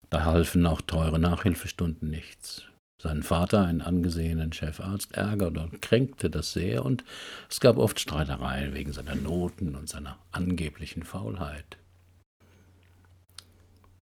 Da 0.10 0.26
halfen 0.26 0.66
auch 0.66 0.82
teure 0.82 1.20
Nachhilfestunden 1.20 2.10
nichts. 2.10 2.64
Sein 3.02 3.24
Vater, 3.24 3.66
einen 3.66 3.82
angesehenen 3.82 4.54
Chefarzt, 4.54 5.14
ärgerte 5.14 5.62
und 5.62 5.82
kränkte 5.82 6.30
das 6.30 6.54
sehr, 6.54 6.86
und 6.86 7.04
es 7.50 7.60
gab 7.60 7.78
oft 7.78 8.00
Streitereien 8.00 8.74
wegen 8.74 8.94
seiner 8.94 9.16
Noten 9.16 9.76
und 9.76 9.90
seiner 9.90 10.20
angeblichen 10.32 11.04
Faulheit. 11.04 11.78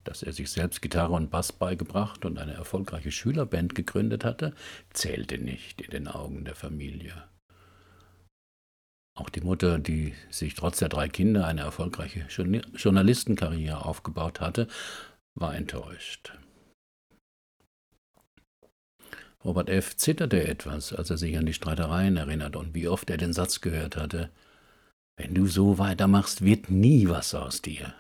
Dass 0.04 0.22
er 0.22 0.32
sich 0.32 0.50
selbst 0.50 0.82
Gitarre 0.82 1.14
und 1.14 1.30
Bass 1.30 1.52
beigebracht 1.52 2.24
und 2.24 2.38
eine 2.38 2.54
erfolgreiche 2.54 3.10
Schülerband 3.10 3.74
gegründet 3.74 4.24
hatte, 4.24 4.54
zählte 4.90 5.38
nicht 5.38 5.80
in 5.80 5.90
den 5.90 6.08
Augen 6.08 6.44
der 6.44 6.54
Familie. 6.54 7.24
Auch 9.16 9.30
die 9.30 9.40
Mutter, 9.40 9.78
die 9.78 10.14
sich 10.28 10.54
trotz 10.54 10.78
der 10.78 10.90
drei 10.90 11.08
Kinder 11.08 11.46
eine 11.46 11.62
erfolgreiche 11.62 12.26
Journalistenkarriere 12.28 13.84
aufgebaut 13.84 14.40
hatte, 14.40 14.68
war 15.34 15.54
enttäuscht. 15.54 16.34
Robert 19.42 19.70
F. 19.70 19.96
zitterte 19.96 20.46
etwas, 20.46 20.92
als 20.92 21.08
er 21.08 21.16
sich 21.16 21.38
an 21.38 21.46
die 21.46 21.54
Streitereien 21.54 22.18
erinnerte 22.18 22.58
und 22.58 22.74
wie 22.74 22.88
oft 22.88 23.08
er 23.08 23.16
den 23.16 23.32
Satz 23.32 23.62
gehört 23.62 23.96
hatte, 23.96 24.30
wenn 25.16 25.34
du 25.34 25.46
so 25.46 25.78
weitermachst, 25.78 26.44
wird 26.44 26.68
nie 26.68 27.08
was 27.08 27.34
aus 27.34 27.62
dir. 27.62 27.94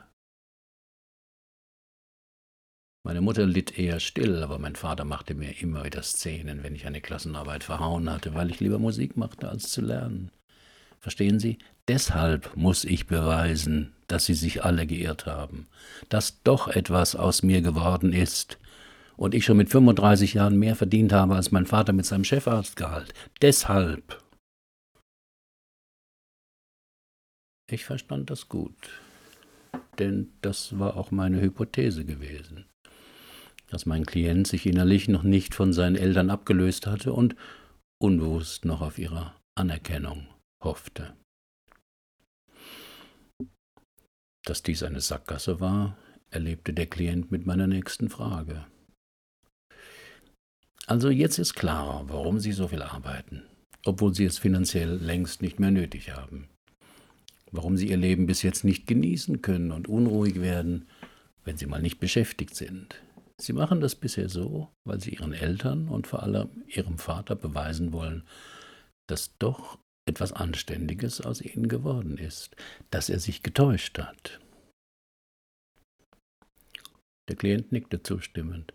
Meine 3.04 3.22
Mutter 3.22 3.46
litt 3.46 3.78
eher 3.78 4.00
still, 4.00 4.42
aber 4.42 4.58
mein 4.58 4.76
Vater 4.76 5.04
machte 5.04 5.34
mir 5.34 5.62
immer 5.62 5.84
wieder 5.84 6.02
Szenen, 6.02 6.62
wenn 6.62 6.74
ich 6.74 6.84
eine 6.86 7.00
Klassenarbeit 7.00 7.64
verhauen 7.64 8.10
hatte, 8.10 8.34
weil 8.34 8.50
ich 8.50 8.60
lieber 8.60 8.78
Musik 8.78 9.16
machte, 9.16 9.48
als 9.48 9.70
zu 9.70 9.80
lernen. 9.80 10.30
Verstehen 11.00 11.38
Sie? 11.38 11.58
Deshalb 11.88 12.56
muss 12.56 12.84
ich 12.84 13.06
beweisen, 13.06 13.92
dass 14.08 14.26
Sie 14.26 14.34
sich 14.34 14.64
alle 14.64 14.86
geirrt 14.86 15.26
haben, 15.26 15.68
dass 16.08 16.42
doch 16.42 16.68
etwas 16.68 17.14
aus 17.14 17.42
mir 17.42 17.62
geworden 17.62 18.12
ist 18.12 18.58
und 19.16 19.34
ich 19.34 19.44
schon 19.44 19.56
mit 19.56 19.70
35 19.70 20.34
Jahren 20.34 20.58
mehr 20.58 20.76
verdient 20.76 21.12
habe 21.12 21.34
als 21.34 21.50
mein 21.52 21.66
Vater 21.66 21.92
mit 21.92 22.06
seinem 22.06 22.24
Chefarztgehalt. 22.24 23.14
Deshalb. 23.40 24.22
Ich 27.68 27.84
verstand 27.84 28.30
das 28.30 28.48
gut, 28.48 28.76
denn 29.98 30.32
das 30.40 30.78
war 30.78 30.96
auch 30.96 31.10
meine 31.10 31.40
Hypothese 31.40 32.04
gewesen, 32.04 32.64
dass 33.70 33.86
mein 33.86 34.06
Klient 34.06 34.46
sich 34.46 34.66
innerlich 34.66 35.08
noch 35.08 35.24
nicht 35.24 35.52
von 35.52 35.72
seinen 35.72 35.96
Eltern 35.96 36.30
abgelöst 36.30 36.86
hatte 36.86 37.12
und 37.12 37.34
unbewusst 37.98 38.64
noch 38.64 38.82
auf 38.82 38.98
ihre 38.98 39.32
Anerkennung 39.56 40.28
hoffte. 40.66 41.14
Dass 44.44 44.62
dies 44.62 44.82
eine 44.82 45.00
Sackgasse 45.00 45.60
war, 45.60 45.96
erlebte 46.30 46.74
der 46.74 46.86
Klient 46.86 47.32
mit 47.32 47.46
meiner 47.46 47.66
nächsten 47.66 48.10
Frage. 48.10 48.66
Also 50.86 51.10
jetzt 51.10 51.38
ist 51.38 51.54
klarer, 51.54 52.08
warum 52.08 52.38
Sie 52.38 52.52
so 52.52 52.68
viel 52.68 52.82
arbeiten, 52.82 53.42
obwohl 53.84 54.14
Sie 54.14 54.24
es 54.24 54.38
finanziell 54.38 54.94
längst 54.96 55.42
nicht 55.42 55.58
mehr 55.58 55.72
nötig 55.72 56.14
haben. 56.14 56.48
Warum 57.50 57.76
Sie 57.76 57.88
Ihr 57.88 57.96
Leben 57.96 58.26
bis 58.26 58.42
jetzt 58.42 58.62
nicht 58.62 58.86
genießen 58.86 59.42
können 59.42 59.72
und 59.72 59.88
unruhig 59.88 60.40
werden, 60.40 60.86
wenn 61.44 61.56
Sie 61.56 61.66
mal 61.66 61.82
nicht 61.82 61.98
beschäftigt 61.98 62.54
sind. 62.54 63.02
Sie 63.40 63.52
machen 63.52 63.80
das 63.80 63.94
bisher 63.94 64.28
so, 64.28 64.70
weil 64.84 65.00
Sie 65.00 65.14
Ihren 65.14 65.32
Eltern 65.32 65.88
und 65.88 66.06
vor 66.06 66.22
allem 66.22 66.64
Ihrem 66.68 66.98
Vater 66.98 67.34
beweisen 67.34 67.92
wollen, 67.92 68.22
dass 69.08 69.36
doch 69.38 69.78
etwas 70.06 70.32
Anständiges 70.32 71.20
aus 71.20 71.42
ihnen 71.42 71.68
geworden 71.68 72.16
ist, 72.16 72.56
dass 72.90 73.08
er 73.08 73.18
sich 73.18 73.42
getäuscht 73.42 73.98
hat. 73.98 74.40
Der 77.28 77.36
Klient 77.36 77.72
nickte 77.72 78.02
zustimmend. 78.02 78.72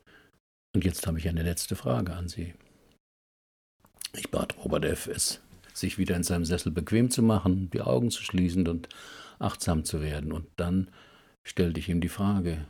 Und 0.75 0.85
jetzt 0.85 1.07
habe 1.07 1.19
ich 1.19 1.27
eine 1.27 1.43
letzte 1.43 1.75
Frage 1.75 2.13
an 2.13 2.27
Sie. 2.27 2.53
Ich 4.13 4.29
bat 4.29 4.57
Robert 4.57 4.85
F. 4.85 5.07
es, 5.07 5.41
sich 5.73 5.97
wieder 5.97 6.15
in 6.15 6.23
seinem 6.23 6.45
Sessel 6.45 6.71
bequem 6.71 7.09
zu 7.09 7.23
machen, 7.23 7.69
die 7.69 7.81
Augen 7.81 8.11
zu 8.11 8.23
schließen 8.23 8.67
und 8.67 8.89
achtsam 9.39 9.85
zu 9.85 10.01
werden. 10.01 10.33
Und 10.33 10.47
dann 10.57 10.91
stellte 11.47 11.79
ich 11.79 11.87
ihm 11.87 12.01
die 12.01 12.09
Frage, 12.09 12.65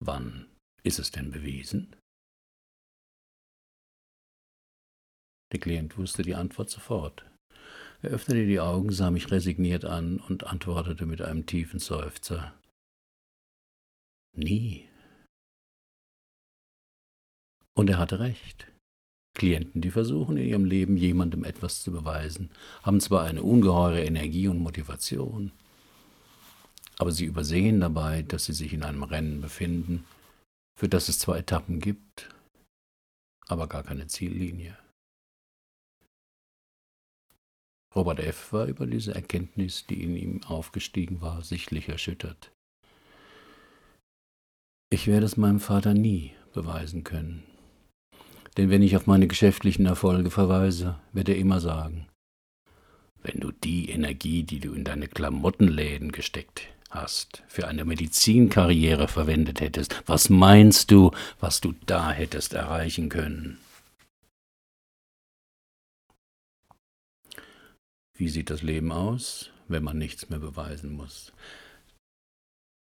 wann 0.00 0.46
ist 0.82 0.98
es 0.98 1.10
denn 1.12 1.30
bewiesen? 1.30 1.94
Der 5.52 5.60
Klient 5.60 5.96
wusste 5.96 6.22
die 6.22 6.34
Antwort 6.34 6.70
sofort. 6.70 7.24
Er 8.02 8.10
öffnete 8.10 8.46
die 8.46 8.60
Augen, 8.60 8.92
sah 8.92 9.10
mich 9.10 9.30
resigniert 9.30 9.84
an 9.84 10.18
und 10.20 10.46
antwortete 10.46 11.06
mit 11.06 11.20
einem 11.22 11.46
tiefen 11.46 11.80
Seufzer. 11.80 12.54
Nie. 14.36 14.88
Und 17.74 17.90
er 17.90 17.98
hatte 17.98 18.20
recht. 18.20 18.70
Klienten, 19.34 19.80
die 19.80 19.90
versuchen 19.90 20.36
in 20.36 20.48
ihrem 20.48 20.64
Leben 20.64 20.96
jemandem 20.96 21.44
etwas 21.44 21.82
zu 21.82 21.92
beweisen, 21.92 22.50
haben 22.82 23.00
zwar 23.00 23.24
eine 23.24 23.42
ungeheure 23.42 24.02
Energie 24.02 24.48
und 24.48 24.58
Motivation, 24.58 25.52
aber 26.98 27.12
sie 27.12 27.24
übersehen 27.24 27.80
dabei, 27.80 28.22
dass 28.22 28.46
sie 28.46 28.52
sich 28.52 28.72
in 28.72 28.82
einem 28.82 29.04
Rennen 29.04 29.40
befinden, 29.40 30.04
für 30.76 30.88
das 30.88 31.08
es 31.08 31.20
zwei 31.20 31.38
Etappen 31.38 31.78
gibt, 31.78 32.34
aber 33.46 33.68
gar 33.68 33.84
keine 33.84 34.08
Ziellinie. 34.08 34.76
Robert 37.94 38.20
F. 38.20 38.52
war 38.52 38.66
über 38.66 38.86
diese 38.86 39.14
Erkenntnis, 39.14 39.86
die 39.86 40.02
in 40.02 40.16
ihm 40.16 40.40
aufgestiegen 40.44 41.20
war, 41.20 41.42
sichtlich 41.42 41.88
erschüttert. 41.88 42.52
Ich 44.90 45.06
werde 45.06 45.26
es 45.26 45.36
meinem 45.36 45.60
Vater 45.60 45.94
nie 45.94 46.32
beweisen 46.52 47.04
können. 47.04 47.42
Denn 48.56 48.70
wenn 48.70 48.82
ich 48.82 48.96
auf 48.96 49.06
meine 49.06 49.28
geschäftlichen 49.28 49.86
Erfolge 49.86 50.30
verweise, 50.30 50.98
wird 51.12 51.28
er 51.28 51.36
immer 51.36 51.60
sagen, 51.60 52.06
wenn 53.22 53.40
du 53.40 53.52
die 53.52 53.90
Energie, 53.90 54.42
die 54.42 54.60
du 54.60 54.72
in 54.72 54.84
deine 54.84 55.08
Klamottenläden 55.08 56.12
gesteckt 56.12 56.62
hast, 56.90 57.42
für 57.48 57.68
eine 57.68 57.84
Medizinkarriere 57.84 59.08
verwendet 59.08 59.60
hättest, 59.60 60.02
was 60.06 60.30
meinst 60.30 60.90
du, 60.90 61.10
was 61.40 61.60
du 61.60 61.74
da 61.86 62.10
hättest 62.10 62.54
erreichen 62.54 63.08
können? 63.08 63.58
Wie 68.18 68.28
sieht 68.28 68.50
das 68.50 68.62
Leben 68.62 68.90
aus, 68.90 69.50
wenn 69.68 69.84
man 69.84 69.96
nichts 69.96 70.28
mehr 70.28 70.40
beweisen 70.40 70.92
muss? 70.92 71.32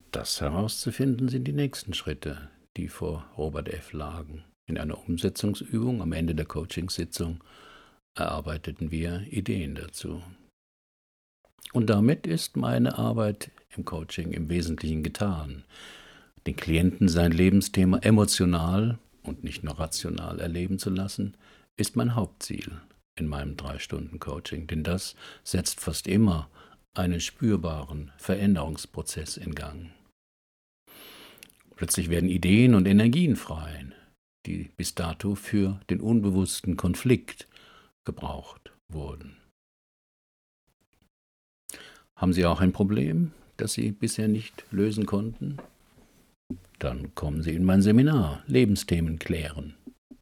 Das 0.10 0.42
herauszufinden 0.42 1.30
sind 1.30 1.44
die 1.44 1.54
nächsten 1.54 1.94
Schritte, 1.94 2.50
die 2.78 2.88
vor 2.88 3.30
Robert 3.38 3.70
F. 3.70 3.94
lagen. 3.94 4.44
In 4.66 4.80
einer 4.80 4.98
Umsetzungsübung 5.08 6.02
am 6.02 6.14
Ende 6.14 6.34
der 6.34 6.48
Coachingsitzung 6.48 7.44
erarbeiteten 8.16 8.90
wir 8.90 9.22
Ideen 9.30 9.76
dazu. 9.76 10.24
Und 11.74 11.92
damit 11.92 12.26
ist 12.26 12.58
meine 12.58 12.98
Arbeit 12.98 13.52
im 13.78 13.86
Coaching 13.86 14.32
im 14.32 14.50
Wesentlichen 14.50 15.04
getan. 15.04 15.64
Den 16.48 16.56
Klienten 16.56 17.08
sein 17.08 17.32
Lebensthema 17.32 18.00
emotional 18.00 18.98
und 19.22 19.44
nicht 19.44 19.64
nur 19.64 19.78
rational 19.78 20.40
erleben 20.40 20.80
zu 20.80 20.90
lassen, 20.90 21.38
ist 21.78 21.96
mein 21.96 22.16
Hauptziel 22.16 22.82
in 23.20 23.28
meinem 23.28 23.58
Drei-Stunden-Coaching, 23.58 24.68
denn 24.68 24.84
das 24.84 25.16
setzt 25.44 25.80
fast 25.80 26.08
immer 26.08 26.50
einen 26.94 27.20
spürbaren 27.20 28.12
Veränderungsprozess 28.18 29.38
in 29.38 29.56
Gang. 29.56 29.92
Plötzlich 31.76 32.10
werden 32.10 32.30
Ideen 32.30 32.76
und 32.76 32.88
Energien 32.88 33.36
frei, 33.36 33.86
die 34.46 34.70
bis 34.76 34.96
dato 34.96 35.36
für 35.36 35.80
den 35.90 36.02
unbewussten 36.02 36.76
Konflikt 36.76 37.48
gebraucht 38.06 38.74
wurden. 38.92 39.38
Haben 42.18 42.34
Sie 42.34 42.46
auch 42.46 42.60
ein 42.60 42.74
Problem, 42.74 43.32
das 43.56 43.74
Sie 43.74 43.92
bisher 43.92 44.28
nicht 44.28 44.66
lösen 44.72 45.06
konnten? 45.06 45.58
Dann 46.80 47.16
kommen 47.16 47.44
Sie 47.44 47.56
in 47.56 47.64
mein 47.64 47.82
Seminar 47.82 48.44
Lebensthemen 48.48 49.20
klären. 49.20 49.76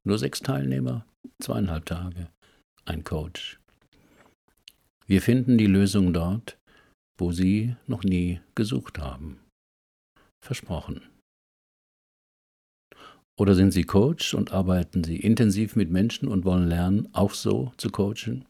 Nur 0.03 0.19
sechs 0.19 0.41
Teilnehmer, 0.41 1.05
zweieinhalb 1.39 1.85
Tage, 1.85 2.29
ein 2.87 3.03
Coach. 3.03 3.59
Wir 5.05 5.21
finden 5.21 5.57
die 5.57 5.67
Lösung 5.67 6.13
dort, 6.13 6.57
wo 7.17 7.31
Sie 7.31 7.75
noch 7.87 8.03
nie 8.03 8.41
gesucht 8.55 8.99
haben. 8.99 9.39
Versprochen. 10.43 11.01
Oder 13.39 13.53
sind 13.53 13.71
Sie 13.71 13.83
Coach 13.83 14.33
und 14.33 14.51
arbeiten 14.51 15.03
Sie 15.03 15.17
intensiv 15.17 15.75
mit 15.75 15.91
Menschen 15.91 16.27
und 16.27 16.43
wollen 16.43 16.67
lernen, 16.67 17.07
auch 17.13 17.33
so 17.33 17.71
zu 17.77 17.89
coachen? 17.89 18.45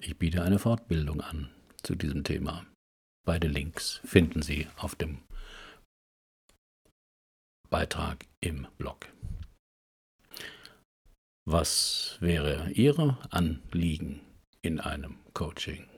Ich 0.00 0.18
biete 0.18 0.42
eine 0.42 0.58
Fortbildung 0.58 1.20
an 1.20 1.50
zu 1.82 1.94
diesem 1.94 2.24
Thema. 2.24 2.66
Beide 3.24 3.46
Links 3.46 4.00
finden 4.04 4.42
Sie 4.42 4.66
auf 4.76 4.96
dem 4.96 5.18
Beitrag 7.70 8.26
im 8.40 8.66
Blog. 8.76 9.06
Was 11.44 12.18
wäre 12.20 12.70
Ihre 12.70 13.18
Anliegen 13.30 14.20
in 14.62 14.78
einem 14.78 15.18
Coaching? 15.34 15.88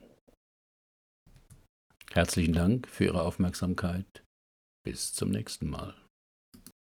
Herzlichen 2.12 2.54
Dank 2.54 2.88
für 2.88 3.04
Ihre 3.04 3.22
Aufmerksamkeit. 3.22 4.24
Bis 4.84 5.12
zum 5.12 5.30
nächsten 5.30 5.68
Mal. 5.68 5.94